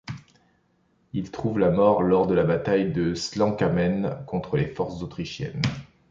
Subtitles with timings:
[1.13, 5.61] Il trouve la mort lors de la bataille de Slankamen contre les forces autrichiennes.